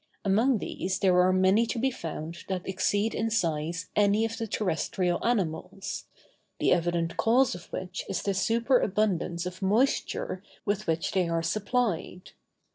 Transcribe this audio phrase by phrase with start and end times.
[0.25, 4.47] Among these there are many to be found that exceed in size any of the
[4.47, 6.05] terrestrial animals;
[6.57, 12.31] the evident cause of which is the superabundance of moisture with which they are supplied.